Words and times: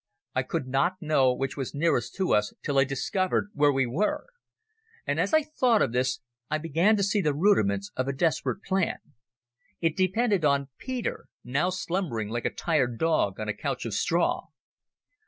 I 0.33 0.41
could 0.41 0.67
not 0.67 0.93
know 0.99 1.31
which 1.31 1.55
was 1.55 1.75
nearest 1.75 2.15
to 2.15 2.33
us 2.33 2.55
till 2.63 2.79
I 2.79 2.85
discovered 2.85 3.51
where 3.53 3.71
we 3.71 3.85
were. 3.85 4.25
And 5.05 5.19
as 5.19 5.31
I 5.31 5.43
thought 5.43 5.83
of 5.83 5.91
this 5.91 6.21
I 6.49 6.57
began 6.57 6.97
to 6.97 7.03
see 7.03 7.21
the 7.21 7.35
rudiments 7.35 7.91
of 7.95 8.07
a 8.07 8.11
desperate 8.13 8.63
plan. 8.63 8.97
It 9.79 9.95
depended 9.95 10.43
on 10.43 10.69
Peter, 10.79 11.27
now 11.43 11.69
slumbering 11.69 12.29
like 12.29 12.45
a 12.45 12.49
tired 12.51 12.97
dog 12.97 13.39
on 13.39 13.47
a 13.47 13.53
couch 13.53 13.85
of 13.85 13.93
straw. 13.93 14.45